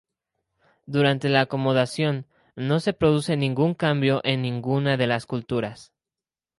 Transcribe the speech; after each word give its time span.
Durante 0.87 1.29
la 1.29 1.41
acomodación 1.41 2.25
no 2.55 2.79
se 2.79 2.91
produce 2.93 3.37
ningún 3.37 3.75
cambio 3.75 4.19
en 4.23 4.41
ninguna 4.41 4.97
de 4.97 5.05
las 5.05 5.27
culturas. 5.27 5.93